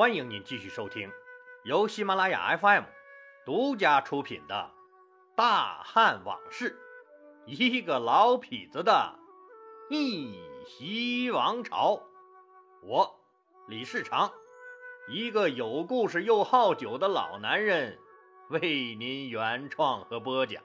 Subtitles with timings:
[0.00, 1.12] 欢迎您继续收听
[1.62, 2.84] 由喜马拉雅 FM
[3.44, 4.70] 独家出品的
[5.36, 6.74] 《大汉往事》，
[7.44, 9.14] 一个老痞子的
[9.90, 12.02] 逆袭王朝。
[12.82, 13.14] 我
[13.68, 14.32] 李世长，
[15.06, 17.98] 一个有故事又好酒的老男人，
[18.48, 20.62] 为您原创和播讲。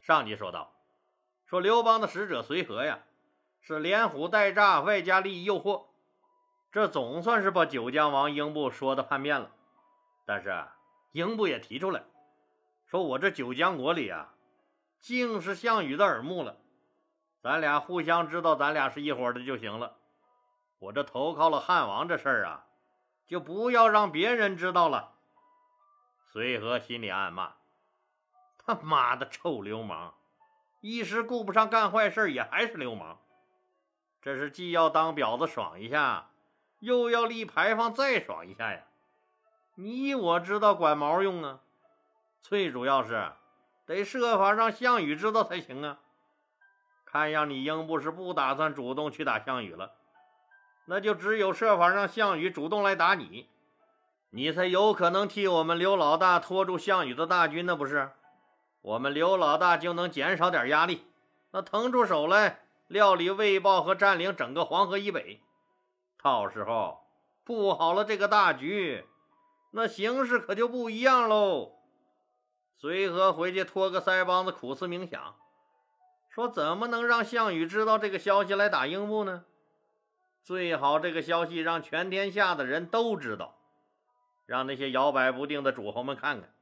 [0.00, 0.72] 上集说到，
[1.44, 3.00] 说刘邦的使者随和呀，
[3.60, 5.86] 是连唬带诈，外加利益诱惑，
[6.74, 9.48] 这总算是把九江王英布说的叛变了。
[10.26, 10.66] 但是，
[11.12, 12.02] 英布也提出来，
[12.84, 14.34] 说我这九江国里啊，
[14.98, 16.56] 竟是项羽的耳目了，
[17.40, 19.98] 咱俩互相知道咱俩是一伙的就行了。
[20.80, 22.66] 我这投靠了汉王这事儿啊，
[23.24, 25.12] 就不要让别人知道了。
[26.32, 27.52] 随和心里暗骂。
[28.58, 30.12] 他妈的臭流氓！
[30.80, 33.20] 一时顾不上干坏事，也还是流氓。
[34.20, 36.30] 这是既要当婊子爽一下，
[36.84, 38.82] 又要立牌坊再爽一下呀！
[39.74, 41.60] 你我知道管毛用啊！
[42.42, 43.32] 最主要是
[43.86, 45.98] 得设法让项羽知道才行啊！
[47.06, 49.92] 看样你英布是不打算主动去打项羽了，
[50.84, 53.48] 那就只有设法让项羽主动来打你，
[54.30, 58.10] 你才有可能替我们刘老大拖住项羽的大军呢，不是？
[58.82, 61.06] 我们刘老大就能减少点压力，
[61.52, 65.40] 那腾出手来料理魏豹和占领整个黄河以北。
[66.24, 67.02] 到时候
[67.44, 69.04] 布好了这个大局，
[69.72, 71.72] 那形势可就不一样喽。
[72.78, 75.36] 随和回去托个腮帮子苦思冥想，
[76.30, 79.44] 说怎么能让项羽知道这个消息来打英布呢？
[80.42, 83.58] 最好这个消息让全天下的人都知道，
[84.46, 86.54] 让那些摇摆不定的诸侯们看看。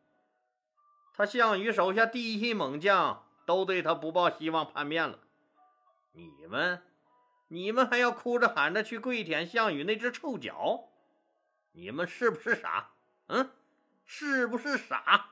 [1.15, 5.21] 他项羽手下第一猛将都对他不抱希望，叛变了。
[6.11, 6.83] 你们，
[7.53, 10.89] 你们还要哭着喊着去跪舔项羽那只臭脚？
[11.73, 12.93] 你们是不是傻？
[13.27, 13.51] 嗯，
[14.07, 15.27] 是不是傻？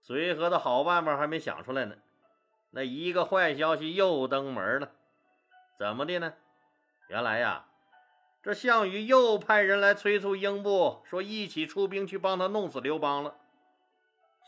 [0.00, 1.94] 随和的好办法还没想出来呢，
[2.70, 4.90] 那一个坏消息又登门了。
[5.78, 6.34] 怎么的呢？
[7.08, 7.66] 原来呀，
[8.42, 13.36] 这项羽又派人来催促英布，说一起出兵去帮他弄死刘邦了。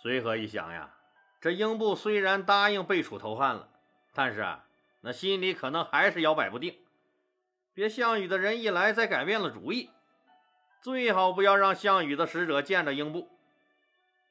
[0.02, 0.92] 随和一想呀，
[1.40, 3.68] 这英布虽然答应背楚投汉了，
[4.12, 4.64] 但是啊，
[5.02, 6.78] 那心里可能还是摇摆不定。
[7.74, 9.90] 别项羽的人一来，再改变了主意。
[10.80, 13.28] 最好不要让项羽的使者见着英布。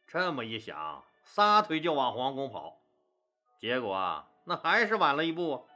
[0.07, 2.79] 这么一想，撒腿就往皇宫跑。
[3.59, 5.67] 结果啊，那还是晚了一步。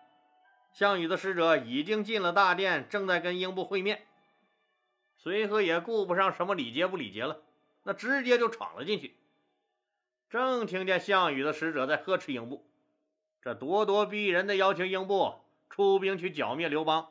[0.74, 4.06] 项羽的使者已经进了大殿，正在跟英布会面。
[5.18, 7.42] 随和也顾不上什么礼节不礼节了，
[7.84, 9.16] 那直接就闯了进去。
[10.30, 12.68] 正听见项羽的使者在呵斥英布，
[13.46, 15.36] 这咄咄逼人的要求英布
[15.70, 17.10] 出兵去剿灭刘邦。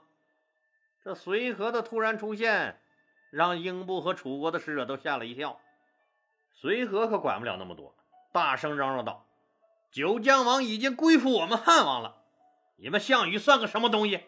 [1.01, 2.81] 这随和的突然出现，
[3.31, 5.61] 让英布和楚国的使者都吓了一跳。
[6.53, 7.95] 随和可管不了那么多，
[8.33, 9.29] 大声嚷嚷道
[9.93, 12.17] ：“九江王已经归附我们汉王了，
[12.79, 14.25] 你们项羽算个什么东西？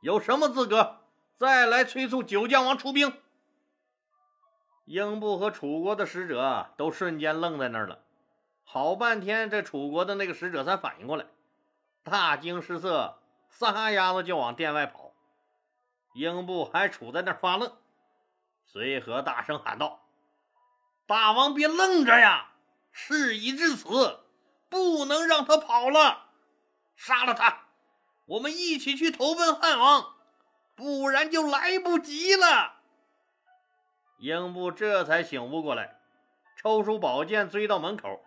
[0.00, 1.00] 有什么资格
[1.36, 3.12] 再来催促九江王出兵？”
[4.86, 8.03] 英布和楚国的使者都瞬间愣在那儿了。
[8.64, 11.26] 好半天，这楚国的那个使者才反应过来，
[12.02, 15.12] 大惊失色，撒丫子就往殿外跑。
[16.14, 17.76] 英布还杵在那儿发愣，
[18.64, 20.00] 随和大声喊道
[21.06, 22.52] ：“大王别愣着呀！
[22.90, 24.20] 事已至此，
[24.68, 26.30] 不能让他跑了，
[26.96, 27.66] 杀了他，
[28.26, 30.14] 我们一起去投奔汉王，
[30.74, 32.74] 不然就来不及了。”
[34.18, 36.00] 英布这才醒悟过来，
[36.56, 38.23] 抽出宝剑追到门口。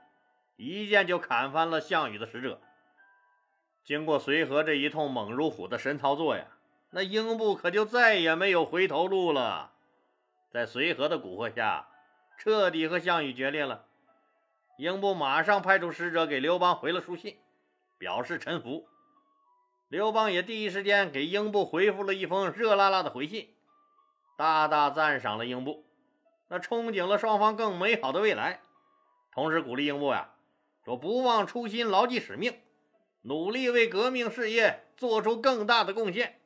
[0.57, 2.59] 一剑就砍翻了项羽的使者。
[3.85, 6.45] 经过随和这一通猛如虎的神操作呀，
[6.89, 9.71] 那英布可就再也没有回头路了。
[10.51, 11.87] 在随和的蛊惑下，
[12.37, 13.85] 彻底和项羽决裂了。
[14.77, 17.37] 英布马上派出使者给刘邦回了书信，
[17.97, 18.87] 表示臣服。
[19.87, 23.55] 刘邦也第一时间给英布回复了一封热辣辣的回信，
[24.35, 25.85] 大大赞赏了英布，
[26.47, 28.59] 那憧憬了双方更美好的未来，
[29.31, 30.33] 同时鼓励英布呀。
[30.87, 32.61] 说不忘初心，牢记使命，
[33.23, 36.39] 努力为革命事业做出更大的贡献。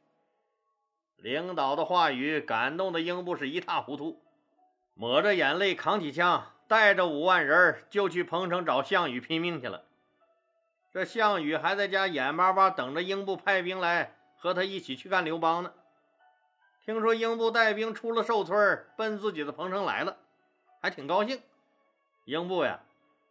[1.16, 4.20] 领导的话语感动的英布是一塌糊涂，
[4.96, 9.84] 抹着眼泪，扛起枪，带着五万人就去彭城找项羽拼命去了。
[10.92, 15.72] 这项羽还在家眼巴巴等着英布派兵来和他一起去干刘邦呢。
[16.84, 20.18] 听说英布带兵出了寿村，奔自己的彭城来了，
[20.82, 21.40] 还挺高兴。
[22.26, 22.80] 英布呀。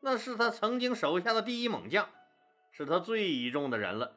[0.00, 2.08] 那是他曾经手下的第一猛将，
[2.72, 4.16] 是他最倚重的人了。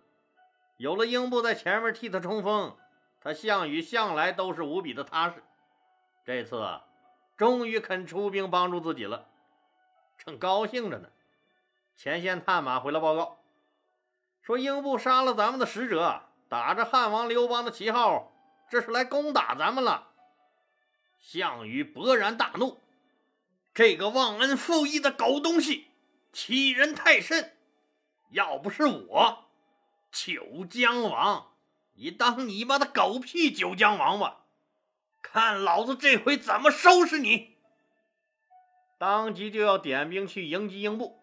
[0.77, 2.75] 有了英布在前面替他冲锋，
[3.21, 5.43] 他项羽向来都是无比的踏实，
[6.25, 6.79] 这次
[7.35, 9.27] 终于肯出兵帮助自己了，
[10.17, 11.09] 正高兴着呢。
[11.95, 13.37] 前线探马回来报告，
[14.41, 18.31] 说英布杀了咱们的使者，打着汉王刘邦的旗号，
[18.69, 20.07] 这是来攻打咱们了。
[21.19, 22.79] 项羽勃然大怒，
[23.73, 25.87] 这个忘恩负义的狗东西，
[26.31, 27.57] 欺人太甚！
[28.29, 29.45] 要不是我，
[30.11, 31.53] 九江王，
[31.95, 34.45] 你当你妈的狗屁九江王吧！
[35.21, 37.55] 看老子这回怎么收拾你！
[38.99, 41.19] 当即就要点兵去迎击英布。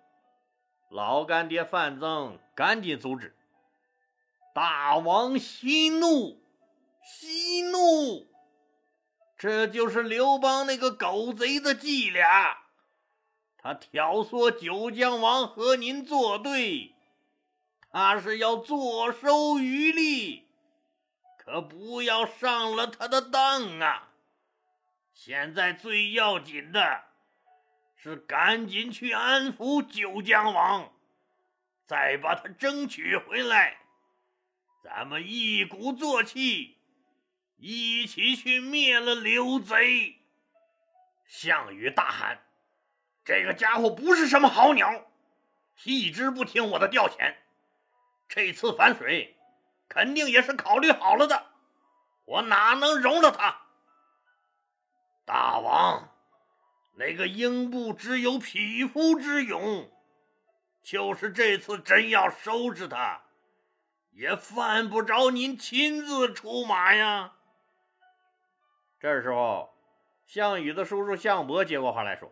[0.91, 3.37] 老干爹范增赶紧阻止。
[4.52, 6.43] 大王息怒，
[7.05, 8.29] 息怒！
[9.40, 12.58] 这就是刘邦那个狗贼的伎俩，
[13.56, 16.94] 他挑唆九江王和您作对，
[17.90, 20.46] 他是要坐收渔利，
[21.38, 24.10] 可不要上了他的当啊！
[25.14, 27.04] 现在最要紧的。
[27.96, 30.92] 是赶紧去安抚九江王，
[31.87, 33.78] 再把他争取回来，
[34.84, 36.76] 咱们一鼓作气，
[37.62, 40.16] 一起去灭了刘贼。
[41.26, 42.42] 项羽大喊
[43.22, 45.10] ：“这个家伙不是什么好鸟，
[45.84, 47.34] 一直不听我的调遣，
[48.26, 49.36] 这次反水，
[49.88, 51.48] 肯定也是考虑好了的，
[52.24, 53.60] 我哪能容了他？”
[55.26, 56.06] 大王。
[56.94, 59.90] 那个英布只有匹夫之勇，
[60.82, 63.22] 就是这次真要收拾他，
[64.12, 67.34] 也犯不着您亲自出马呀。
[69.00, 69.75] 这时候，
[70.26, 72.31] 项羽的叔叔项伯接过话来说：“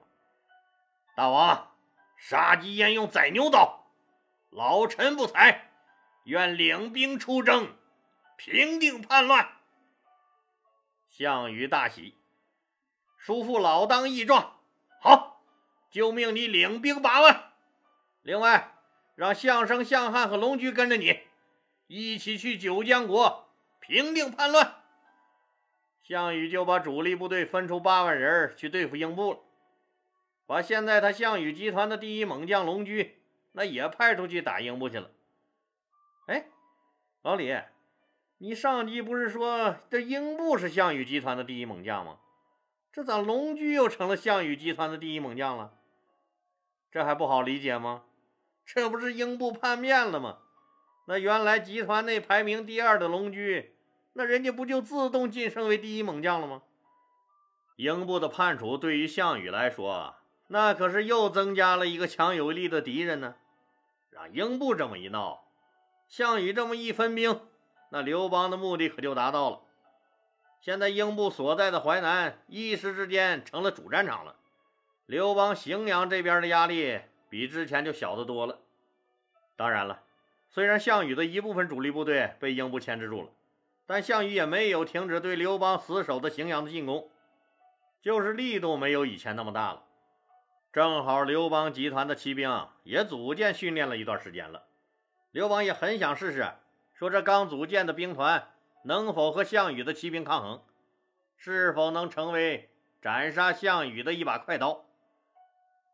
[1.17, 1.73] 大王，
[2.19, 3.87] 杀鸡焉用宰牛刀？
[4.51, 5.71] 老臣不才，
[6.25, 7.75] 愿领兵出征，
[8.37, 9.49] 平定叛乱。”
[11.09, 12.19] 项羽大喜，
[13.17, 14.59] 叔父老当益壮。
[15.01, 15.43] 好，
[15.91, 17.53] 就命你领兵八万。
[18.21, 18.75] 另外，
[19.15, 21.19] 让项生、项汉和龙驹跟着你，
[21.87, 23.49] 一起去九江国
[23.81, 24.75] 平定叛乱。
[26.09, 29.41] 项羽就把主力部队分出八万人去对付英布了，
[30.47, 33.19] 把现在他项羽集团的第一猛将龙驹
[33.53, 35.11] 那也派出去打英布去了。
[36.29, 36.47] 哎，
[37.21, 37.55] 老李，
[38.39, 42.21] 你上集不是说这英布是项羽集团的第一猛将吗？
[42.91, 45.75] 这咋龙驹又成了项羽集团的第一猛将了？
[46.91, 48.05] 这还不好理解吗？
[48.65, 50.39] 这不是英布叛变了吗？
[51.07, 53.77] 那原来集团内排名第二的龙驹，
[54.19, 56.63] 那人家不就自动晋升为第一猛将了吗？
[57.77, 60.17] 英布的叛楚对于项羽来说，
[60.49, 63.37] 那可是又增加了一个强有力的敌人呢。
[64.11, 65.45] 让英布这么一闹，
[66.09, 67.41] 项羽这么一分兵，
[67.91, 69.61] 那刘邦的目的可就达到了。
[70.61, 74.35] 现在英布所在的淮南一时之间成了主战场了，
[75.07, 78.59] 刘邦荥阳这边的压力比之前就小得多了。
[79.55, 80.03] 当然了，
[80.51, 83.29] 虽然项羽的一部分主力部队被英布牵制住了，
[83.89, 87.11] 但项羽也没有停止对刘邦死守的荥阳的进攻，
[88.03, 89.83] 就是力度没有以前那么大了。
[90.71, 94.65] 正好刘邦集团的骑兵也组建训练了一段时间了，
[95.31, 96.47] 刘邦也很想试试，
[96.93, 98.51] 说这刚组建的兵团。
[98.85, 100.63] 能否和项羽的骑兵抗衡？
[101.37, 102.71] 是否能成为
[103.03, 104.85] 斩杀项羽的一把快刀？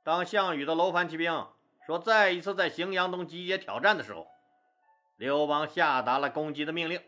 [0.03, 1.47] 当项羽的楼烦骑兵
[1.87, 4.27] 说再一次在荥阳东集结挑战的时候，
[5.17, 7.01] 刘邦下达了攻击的命令。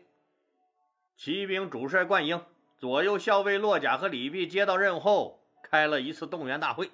[1.17, 2.45] 骑兵主帅灌婴、
[2.77, 6.91] 左右校尉骆甲和李毕接到任务后，开了一次动员大会。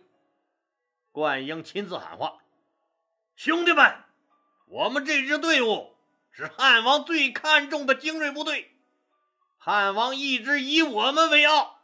[1.11, 2.37] 灌婴亲自喊话
[3.35, 3.93] ：“兄弟们，
[4.67, 5.97] 我们这支队伍
[6.31, 8.71] 是汉王最看重的精锐部队。”
[9.59, 11.81] 汉王一直以我们为傲，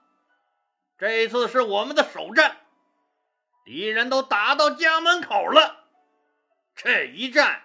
[0.98, 2.58] 这次是我们的首战，
[3.66, 5.88] 敌人都打到家门口了。
[6.74, 7.64] 这一战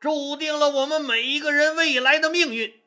[0.00, 2.81] 注定了我们每一个人未来的命运。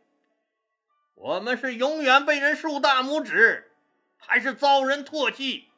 [1.25, 3.71] 我们是永远被人竖大拇指，
[4.19, 5.71] 还是遭人唾弃，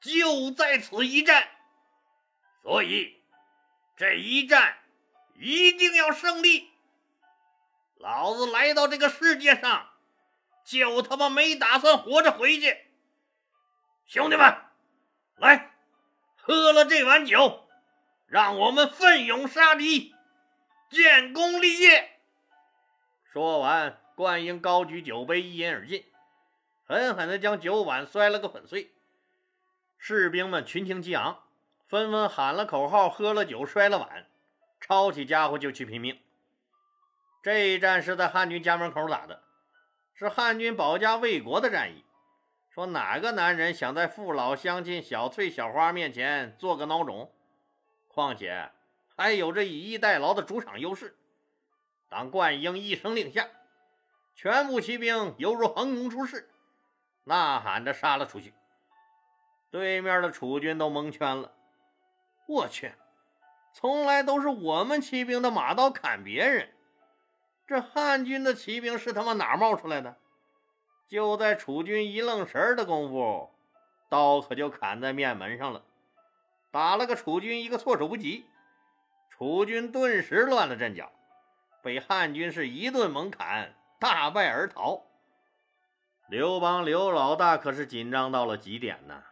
[0.00, 1.48] 就在此一战。
[2.62, 3.20] 所以，
[3.96, 4.78] 这一战
[5.34, 6.70] 一定要胜利。
[7.96, 9.90] 老子来到这个世界上，
[10.64, 12.86] 就他妈没打算活着回去。
[14.06, 14.56] 兄弟们，
[15.34, 15.72] 来，
[16.36, 17.68] 喝了这碗酒，
[18.28, 20.14] 让我们奋勇杀敌，
[20.88, 22.20] 建功立业。
[23.32, 26.04] 说完，冠英高举酒杯，一饮而尽，
[26.84, 28.90] 狠狠地将酒碗摔了个粉碎。
[29.96, 31.42] 士兵们群情激昂，
[31.88, 34.26] 纷纷喊了口号，喝了酒，摔了碗，
[34.78, 36.20] 抄起家伙就去拼命。
[37.42, 39.42] 这一战是在汉军家门口打的，
[40.12, 42.04] 是汉军保家卫国的战役。
[42.68, 47.32] 说哪个男人想在父老乡亲、小翠、小花面前做个孬种？
[48.06, 48.70] 况且
[49.16, 51.16] 还有着以逸待劳的主场优势。
[52.10, 53.48] 当冠英一声令下，
[54.42, 56.48] 全部骑兵犹如横空出世，
[57.24, 58.54] 呐喊着杀了出去。
[59.70, 61.52] 对面的楚军都蒙圈了。
[62.48, 62.94] 我去，
[63.74, 66.70] 从来都是我们骑兵的马刀砍别人，
[67.66, 70.16] 这汉军的骑兵是他妈哪冒出来的？
[71.06, 73.50] 就在楚军一愣神的功夫，
[74.08, 75.84] 刀可就砍在面门上了，
[76.70, 78.46] 打了个楚军一个措手不及。
[79.28, 81.12] 楚军顿时乱了阵脚，
[81.82, 85.06] 被汉军是一顿猛砍，大败而逃。
[86.26, 89.22] 刘邦刘老大可是紧张到了极点呐！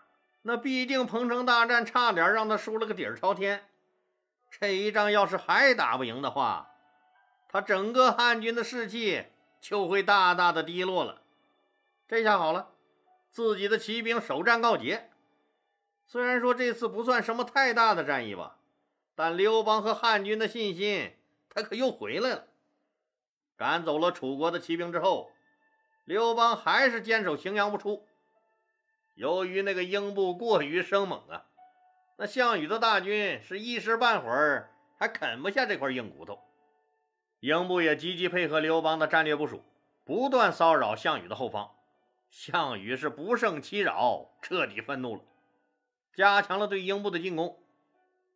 [0.42, 3.66] 那毕竟彭城大战差点让他输了个底儿朝天，
[4.50, 6.70] 这一仗要是还打不赢的话，
[7.48, 9.26] 他整个汉军的士气
[9.60, 11.22] 就会大大的低落了。
[12.06, 12.68] 这下好了，
[13.30, 15.10] 自己的骑兵首战告捷。
[16.06, 18.56] 虽然说这次不算什么太大的战役吧，
[19.14, 21.14] 但刘邦和汉军的信心
[21.48, 22.44] 他可又回来了。
[23.58, 25.32] 赶走了楚国的骑兵之后，
[26.04, 28.06] 刘邦还是坚守荥阳不出。
[29.14, 31.44] 由于那个英布过于生猛啊，
[32.16, 36.38] 那项羽的大军是一时半会儿还啃不下这块硬骨头。
[37.40, 39.64] 英布也积极配合刘邦的战略部署，
[40.04, 41.72] 不断骚扰项羽的后方。
[42.30, 45.22] 项羽是不胜其扰，彻底愤怒了，
[46.14, 47.60] 加强了对英布的进攻。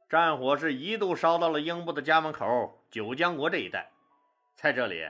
[0.08, 3.91] 战火是一度烧到了英布的家门口九江国这一带，
[4.62, 5.04] 在这里，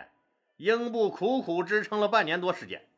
[0.56, 2.88] 英布苦苦支撑了半年多时间，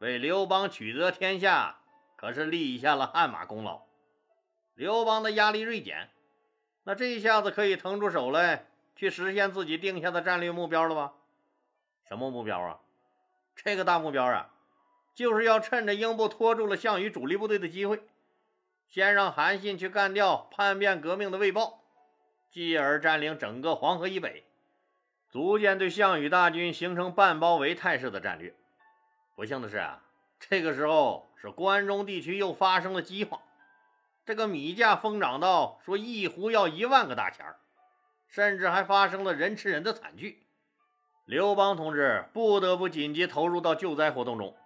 [0.00, 1.78] 为刘邦取得天下
[2.16, 3.82] 可是立下了汗马功劳。
[4.74, 6.10] 刘邦的压力锐减，
[6.82, 11.12] 那这一下子可以腾出手来去实现自己定下的战略目标了吧？
[12.08, 12.80] 什么目标啊？
[13.54, 14.52] 这个大目标啊！
[15.14, 18.02] 就是要趁着英布拖住了项羽主力部队的机会，
[18.88, 21.84] 先让韩信去干掉叛变革命的魏豹，
[22.50, 24.44] 继而占领整个黄河以北，
[25.30, 28.54] 逐渐对项羽大军形成半包围态势的战略。
[29.36, 30.02] 不幸的是啊，
[30.38, 33.40] 这个时候是关中地区又发生了饥荒，
[34.26, 37.56] 这个米价疯涨到说一壶要一万个大钱儿，
[38.28, 40.42] 甚至还发生了人吃人的惨剧。
[41.24, 44.56] 刘邦同志不得不紧急投入到救灾活动中。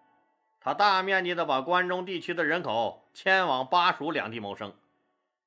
[0.61, 4.73] 他大面积的把关中地区的人口迁往巴蜀两地谋生，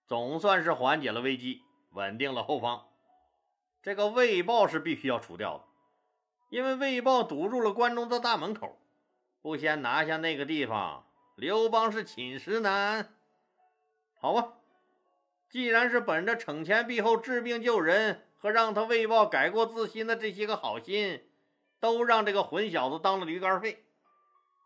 [0.06, 2.87] 总算是缓解了危机，稳定了后方。
[3.82, 5.64] 这个魏豹是必须要除掉的，
[6.50, 8.78] 因为魏豹堵住了关中的大门口，
[9.42, 11.06] 不先拿下那个地方，
[11.36, 13.16] 刘邦是寝食难安。
[14.20, 14.54] 好吧，
[15.50, 21.24] 既然是本着惩前毖后、治病救人和让他魏豹改过自新的这些个好心，
[21.80, 23.86] 都让这个混小子当了驴肝肺。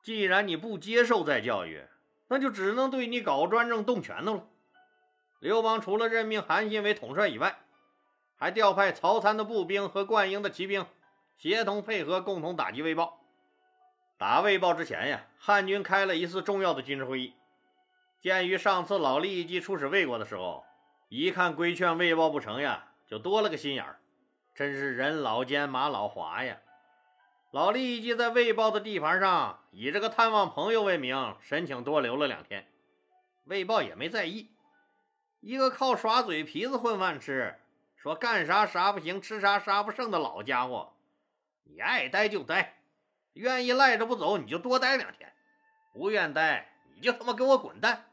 [0.01, 1.83] 既然你不接受再教育，
[2.27, 4.47] 那就只能对你搞专政、动拳头了。
[5.39, 7.59] 刘邦除了任命韩信为统帅以外，
[8.41, 10.87] 还调派曹参的步兵和灌婴的骑兵
[11.37, 13.19] 协同配合，共同打击魏豹。
[14.17, 17.35] 打魏豹之前呀，汉军开了一次重要的军事会议。
[18.19, 20.63] 鉴于上次老利基出使魏国的时候，
[21.07, 23.99] 一看规劝魏豹不成呀，就多了个心眼儿，
[24.55, 26.57] 真是人老奸马老滑呀。
[27.51, 32.65] 老李一在魏豹的地盘上，以这个探望朋友为名，申请多留了两天。
[33.43, 34.49] 魏豹也没在意，
[35.41, 37.59] 一个靠耍嘴皮子混饭吃，
[38.01, 40.91] 说干啥啥不行，吃啥啥不剩的老家伙，
[41.65, 42.79] 你爱待就待，
[43.33, 45.29] 愿意赖着不走，你就多待两天；
[45.93, 48.09] 不愿待，你就他妈给我滚蛋！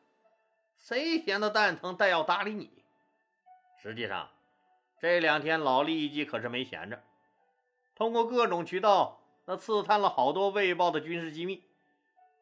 [0.76, 2.70] 谁闲的蛋疼，但要搭理你？
[3.82, 4.28] 实际上，
[5.00, 7.02] 这两天老李一可是没闲着，
[7.94, 9.22] 通过各种渠道。
[9.46, 11.64] 那刺探了好多魏豹的军事机密，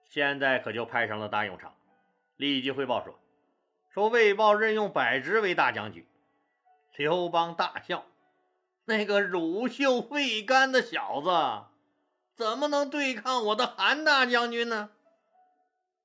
[0.07, 1.77] 现在可就派上了大用场。
[2.37, 3.17] 立即汇报说
[3.95, 6.05] ：“说魏豹任用柏直为大将军。”
[6.97, 8.05] 刘邦大笑
[8.87, 11.67] ：“那个乳臭未干的小子，
[12.35, 14.91] 怎么能对抗我的韩大将军呢？”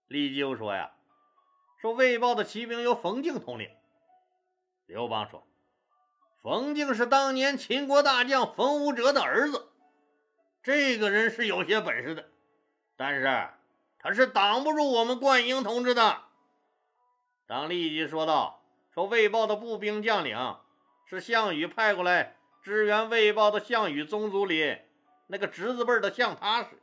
[0.07, 0.91] 立即又说：“呀，
[1.79, 3.69] 说魏豹的骑兵由冯敬统领。”
[4.85, 5.47] 刘邦说
[6.43, 9.69] ：“冯敬是当年秦国大将冯无哲的儿子。”
[10.61, 12.29] 这个人是有些本事的，
[12.97, 13.49] 但是
[13.97, 16.21] 他是挡不住我们冠英同志的。
[17.47, 18.61] 当立即说道
[18.93, 20.37] ：“说魏豹的步兵将领
[21.05, 24.79] 是项羽派过来支援魏豹的项羽宗族里
[25.27, 26.81] 那个侄子辈的项踏实。”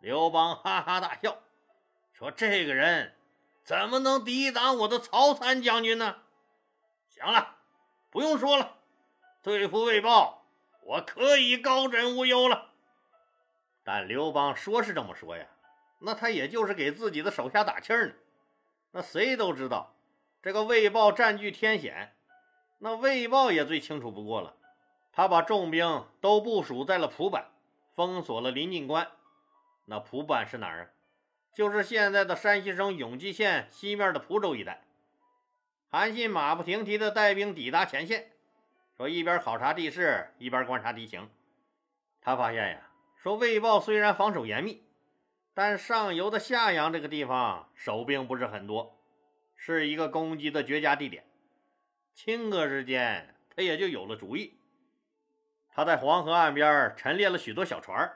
[0.00, 1.38] 刘邦哈哈大笑，
[2.12, 3.14] 说：“这个人
[3.64, 6.22] 怎么能抵挡我的曹参将军呢？”
[7.10, 7.56] 行了，
[8.10, 8.76] 不用说了，
[9.42, 10.46] 对付魏豹，
[10.82, 12.70] 我可以高枕无忧了。
[13.82, 15.46] 但刘邦说是这么说呀，
[15.98, 18.14] 那他也就是给自己的手下打气儿呢。
[18.92, 19.96] 那谁都知道，
[20.40, 22.16] 这个魏豹占据天险，
[22.78, 24.54] 那魏豹也最清楚不过了。
[25.12, 27.46] 他把重兵都部署在了蒲坂，
[27.94, 29.08] 封锁了临晋关。
[29.86, 30.86] 那蒲坂是哪儿啊？
[31.54, 34.84] 就是现在的山西省永济县西面的蒲州一带。
[35.90, 38.30] 韩信马不停蹄地带兵抵达前线，
[38.96, 41.28] 说一边考察地势，一边观察敌情。
[42.20, 44.84] 他发现呀，说魏豹虽然防守严密，
[45.52, 48.96] 但上游的夏阳这个地方守兵不是很多，
[49.56, 51.24] 是一个攻击的绝佳地点。
[52.18, 54.58] 顷刻之间，他也就有了主意。
[55.70, 58.12] 他在黄河岸边陈列了许多小船，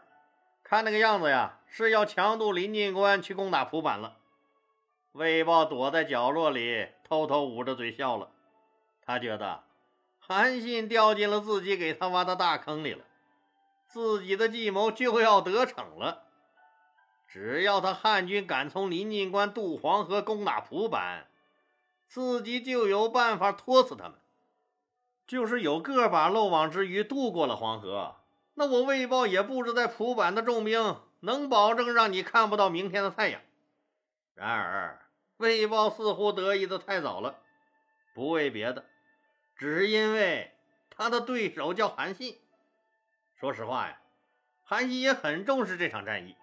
[0.64, 4.16] 看那个样子呀，是要强渡临晋关去攻打蒲坂了。
[5.12, 8.30] 魏豹躲在角落里，偷偷捂着嘴笑了。
[9.06, 9.62] 他觉得
[10.18, 13.04] 韩信掉进了自己给他挖的大坑里了，
[13.86, 16.24] 自己的计谋就要得逞了。
[17.28, 21.24] 只要他汉军敢从临晋关渡黄河攻打蒲坂，
[22.12, 24.18] 自己就有办法拖死他们。
[25.26, 28.16] 就是有个把漏网之鱼渡过了黄河，
[28.52, 33.40] 那我魏豹也布置在蒲坂的重兵，能保证让你看不到明天的太阳。
[34.34, 35.06] 然而，
[35.38, 37.38] 魏豹似乎得意的太早了，
[38.12, 38.84] 不为别的，
[39.56, 40.52] 只因为
[40.90, 42.38] 他的对手叫韩信。
[43.40, 43.96] 说实话呀，
[44.62, 46.36] 韩信也很重视这场战役，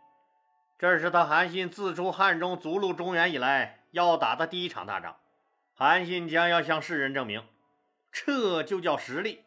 [0.79, 5.15] 这是他韩信自出汉中逐鹿中原以来要打的第一场大仗，
[5.79, 7.41] 韩信将要向世人证明。
[8.11, 9.45] 这就叫实力。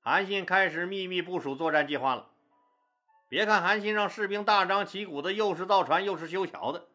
[0.00, 2.26] 韩信开始秘密部署作战计划了。
[3.28, 6.88] 别看韩信让士兵大张旗鼓的，又是造船又是修桥的，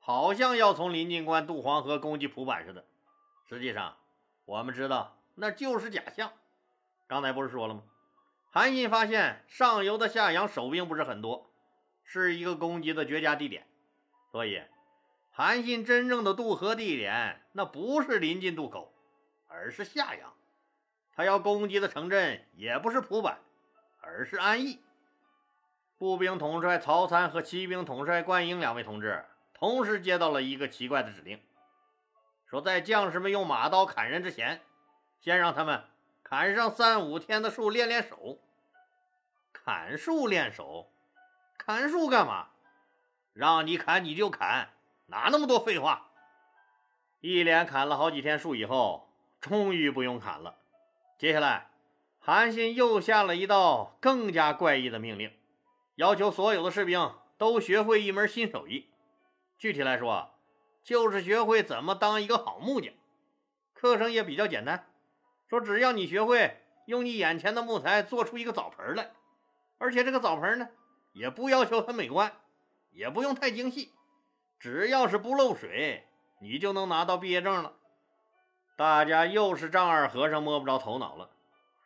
[0.00, 2.86] 好像要从临晋关渡黄河攻击蒲坂似的。
[3.46, 3.98] 实际上，
[4.46, 6.32] 我们知道那就是假象。
[7.06, 7.82] 刚才不是说了吗？
[8.50, 11.50] 韩信发现上游的夏阳守兵不是很多，
[12.04, 13.66] 是一个攻击的绝佳地点。
[14.32, 14.62] 所以，
[15.30, 18.92] 韩信真正的渡河地点那不是临近渡口。
[19.48, 20.34] 而是夏阳，
[21.14, 23.38] 他要攻击的城镇也不是蒲坂，
[24.00, 24.82] 而是安邑。
[25.96, 31.40] 步兵统帅曹参和骑兵统帅关英两位同志同时接到了一个奇怪的指令，
[32.50, 34.60] 说在将士们用马刀砍人之前，
[35.20, 35.84] 先让他们
[36.22, 38.38] 砍上三五天的树练练手。
[39.52, 40.92] 砍树练手，
[41.56, 42.48] 砍树干嘛？
[43.32, 44.68] 让你砍你就砍，
[45.06, 46.05] 哪那么多废话？
[47.20, 49.04] 一连砍了好几天树以后。
[49.38, 50.56] 终于不用砍了。
[51.18, 51.70] 接下来，
[52.18, 55.30] 韩信又下了一道更加怪异的命令，
[55.94, 58.90] 要求所有的士兵都学会一门新手艺。
[59.56, 60.30] 具体来说，
[60.82, 62.92] 就是学会怎么当一个好木匠。
[63.72, 64.88] 课程也比较简单，
[65.48, 69.12] 说只要你学会用你眼前的木材做出一个澡盆来，
[69.78, 70.68] 而且这个澡盆呢，
[71.12, 72.32] 也不要求很美观，
[72.90, 73.92] 也不用太精细，
[74.58, 76.05] 只要是不漏水，
[76.38, 77.72] 你就能拿到毕业证了。
[78.76, 81.30] 大家又是丈二和尚摸不着头脑了，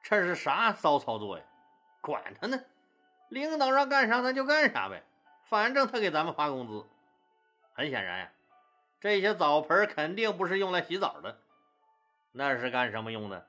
[0.02, 1.44] 这是啥骚操作呀？
[2.00, 2.58] 管他呢，
[3.28, 5.02] 领导让干啥咱就干啥呗，
[5.44, 6.84] 反正他给咱们发工资。
[7.74, 8.32] 很显然呀，
[9.00, 11.38] 这些澡盆肯定不是用来洗澡的，
[12.32, 13.46] 那是干什么用的？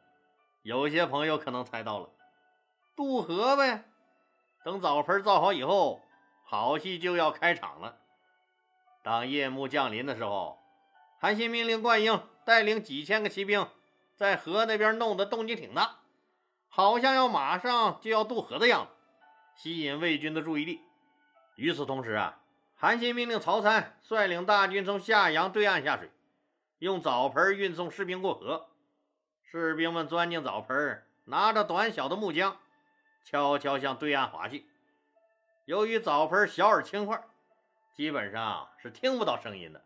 [0.62, 2.10] 有些朋友可能猜到了，
[2.96, 3.84] 渡河呗。
[4.64, 6.00] 等澡盆造好以后，
[6.44, 7.98] 好戏就要开场了。
[9.02, 10.61] 当夜幕降临的时候，
[11.22, 12.22] 韩信命令灌婴。
[12.44, 13.68] 带领几千个骑兵
[14.16, 16.00] 在河那边弄得动静挺大，
[16.68, 18.92] 好像要马上就要渡河的样子，
[19.56, 20.82] 吸引魏军的注意力。
[21.56, 22.40] 与此同时啊，
[22.76, 26.10] 韩信命令曹参率领大军从夏阳对岸下水，
[26.80, 28.68] 用澡盆运送士兵过河。
[29.44, 32.56] 士兵们钻进澡盆，拿着短小的木浆，
[33.24, 34.66] 悄悄向对岸划去。
[35.66, 37.24] 由于澡盆小而轻快，
[37.96, 39.84] 基本上是听不到声音的。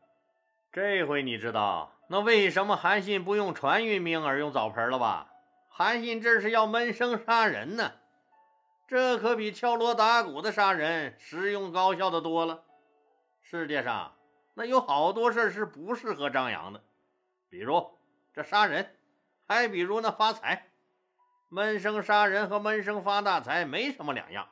[0.76, 1.94] 这回你知道。
[2.10, 5.32] 那为什么韩信不用船运兵而用澡盆了吧？
[5.70, 7.94] 韩信这是要闷声杀人呢，
[8.86, 12.66] 这可比敲锣打鼓的杀人实用高效的多了。
[13.42, 14.16] 世界上
[14.56, 16.84] 那有好多事是不适合张扬的，
[17.50, 17.98] 比如
[18.34, 18.98] 这杀人，
[19.48, 20.68] 还比如那发财。
[21.48, 24.50] 闷声杀人和闷声发大财没什么两样。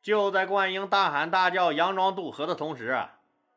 [0.00, 2.96] 就在灌婴大喊大叫、佯装渡河的同时。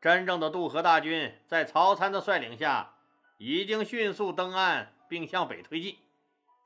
[0.01, 2.95] 真正的渡河大军在曹参的率领下，
[3.37, 5.99] 已经迅速登岸，并向北推进。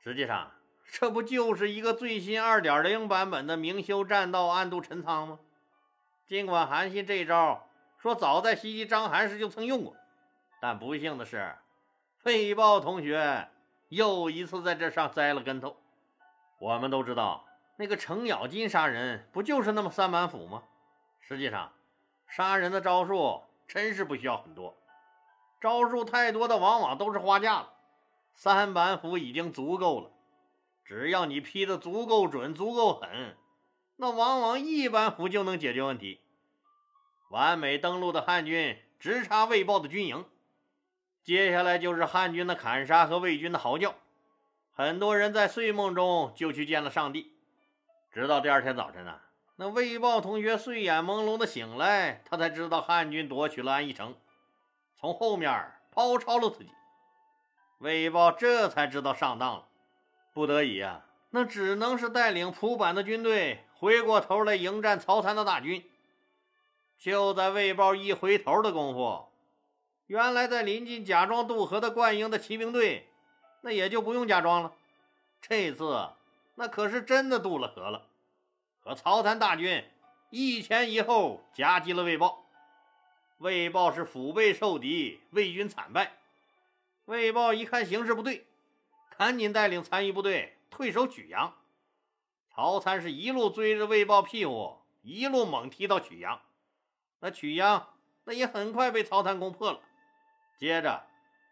[0.02, 0.52] 实际上，
[0.90, 5.38] 这不就是一个最新2.0版本的明修栈道，暗度陈仓吗？
[6.26, 7.68] 尽管韩信这招
[7.98, 9.94] 说早在袭击章邯时就曾用过，
[10.58, 11.54] 但不幸的是，
[12.22, 13.48] 费豹同学
[13.90, 15.76] 又一次在这上栽了跟头。
[16.58, 17.44] 我们都知道，
[17.76, 20.62] 那个程咬金杀人不就是那么三板斧吗？
[21.20, 21.70] 实际上，
[22.28, 24.76] 杀人的招数真是不需要很多，
[25.60, 27.72] 招数太多的往往都是花架了。
[28.34, 30.10] 三板斧已经足够了，
[30.84, 33.36] 只要你劈得足够准、足够狠，
[33.96, 36.20] 那往往一板斧就能解决问题。
[37.30, 40.24] 完美登陆的汉军直插魏豹的军营，
[41.24, 43.94] 接下来就是汉军的砍杀和魏军的嚎叫。
[44.72, 47.32] 很多人在睡梦中就去见了上帝。
[48.12, 49.18] 直到第二天早晨呢，
[49.58, 54.14] 那魏豹同学睡眼朦胧的醒来，他才知道汉军夺取了安邑城，
[55.00, 56.70] 从后面包抄了自己。
[57.78, 59.64] 魏豹这才知道上当了，
[60.34, 65.82] 不得已啊，那只能是带领蒲坂的军队回过头来迎战曹参的大军。
[66.98, 69.26] 就在魏豹一回头的功夫，
[70.06, 73.08] 原来在临近假装渡河的灌婴的骑兵队，
[73.62, 74.72] 那也就不用假装了，
[75.40, 76.10] 这次。
[76.54, 78.06] 那可是真的渡了河了，
[78.86, 79.82] 和曹参大军
[80.30, 82.46] 一前一后夹击了魏豹。
[83.38, 86.12] 魏豹是腹背受敌，魏军惨败。
[87.06, 88.46] 魏豹一看形势不对，
[89.18, 91.52] 赶紧带领残余部队退守曲阳。
[92.54, 96.40] 曹参是一路追着魏豹屁股，一路猛踢到曲阳。
[97.18, 97.88] 那曲阳
[98.22, 99.80] 那也很快被曹参攻破了。
[100.56, 101.04] 接着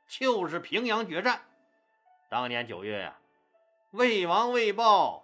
[0.07, 1.43] 就是平阳决战。
[2.31, 3.19] 当年九月呀。
[3.91, 5.24] 魏王魏豹